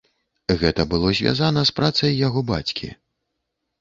[0.61, 2.89] Гэта было звязана з працай яго бацькі.